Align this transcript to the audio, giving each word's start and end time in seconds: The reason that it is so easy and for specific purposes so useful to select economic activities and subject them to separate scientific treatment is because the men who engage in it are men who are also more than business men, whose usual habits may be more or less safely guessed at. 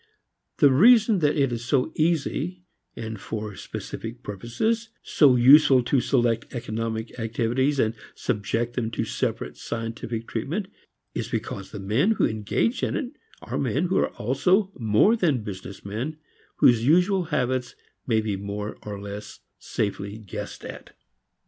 The 0.57 0.71
reason 0.71 1.19
that 1.19 1.37
it 1.37 1.51
is 1.51 1.63
so 1.63 1.91
easy 1.95 2.63
and 2.95 3.21
for 3.21 3.55
specific 3.55 4.23
purposes 4.23 4.89
so 5.03 5.35
useful 5.35 5.83
to 5.83 6.01
select 6.01 6.55
economic 6.55 7.19
activities 7.19 7.77
and 7.77 7.93
subject 8.15 8.73
them 8.75 8.89
to 8.89 9.05
separate 9.05 9.57
scientific 9.57 10.27
treatment 10.27 10.69
is 11.13 11.27
because 11.27 11.69
the 11.69 11.79
men 11.79 12.13
who 12.13 12.25
engage 12.25 12.81
in 12.81 12.95
it 12.95 13.11
are 13.43 13.59
men 13.59 13.89
who 13.89 13.97
are 13.99 14.09
also 14.15 14.71
more 14.75 15.15
than 15.15 15.43
business 15.43 15.85
men, 15.85 16.17
whose 16.55 16.83
usual 16.83 17.25
habits 17.25 17.75
may 18.07 18.21
be 18.21 18.35
more 18.35 18.79
or 18.81 18.99
less 18.99 19.41
safely 19.59 20.17
guessed 20.17 20.65
at. 20.65 20.95